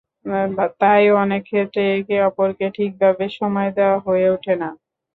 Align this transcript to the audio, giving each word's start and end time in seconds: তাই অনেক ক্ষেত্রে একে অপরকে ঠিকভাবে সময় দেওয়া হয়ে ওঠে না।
তাই 0.81 1.03
অনেক 1.21 1.41
ক্ষেত্রে 1.49 1.83
একে 1.95 2.17
অপরকে 2.29 2.65
ঠিকভাবে 2.75 3.25
সময় 3.39 3.69
দেওয়া 3.77 3.97
হয়ে 4.05 4.25
ওঠে 4.29 4.53
না। 4.61 4.69